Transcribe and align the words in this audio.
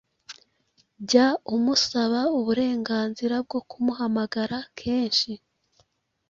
Jya 1.09 1.27
umusaba 1.55 2.19
uburenganzira 2.37 3.35
bwo 3.45 3.59
kumuhamagara 3.69 4.57
kenshi 4.79 5.31